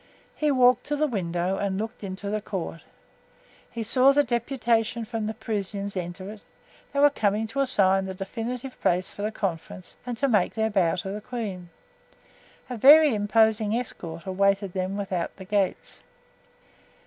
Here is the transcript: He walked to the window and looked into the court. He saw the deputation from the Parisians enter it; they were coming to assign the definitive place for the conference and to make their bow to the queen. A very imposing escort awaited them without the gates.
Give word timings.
He 0.35 0.49
walked 0.49 0.83
to 0.85 0.95
the 0.95 1.05
window 1.05 1.57
and 1.59 1.77
looked 1.77 2.03
into 2.03 2.31
the 2.31 2.41
court. 2.41 2.81
He 3.69 3.83
saw 3.83 4.13
the 4.13 4.23
deputation 4.23 5.05
from 5.05 5.27
the 5.27 5.35
Parisians 5.35 5.95
enter 5.95 6.31
it; 6.31 6.41
they 6.91 6.99
were 6.99 7.11
coming 7.11 7.45
to 7.45 7.59
assign 7.59 8.05
the 8.05 8.15
definitive 8.15 8.81
place 8.81 9.11
for 9.11 9.21
the 9.21 9.31
conference 9.31 9.95
and 10.03 10.17
to 10.17 10.27
make 10.27 10.55
their 10.55 10.71
bow 10.71 10.95
to 10.95 11.09
the 11.11 11.21
queen. 11.21 11.69
A 12.67 12.77
very 12.77 13.13
imposing 13.13 13.75
escort 13.77 14.25
awaited 14.25 14.73
them 14.73 14.97
without 14.97 15.35
the 15.35 15.45
gates. 15.45 16.01